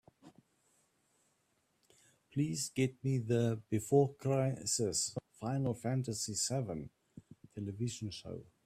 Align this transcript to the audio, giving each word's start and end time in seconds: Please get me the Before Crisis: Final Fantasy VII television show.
Please 2.33 2.71
get 2.75 2.95
me 3.03 3.19
the 3.19 3.61
Before 3.69 4.15
Crisis: 4.19 5.15
Final 5.39 5.75
Fantasy 5.75 6.33
VII 6.33 6.89
television 7.55 8.09
show. 8.09 8.39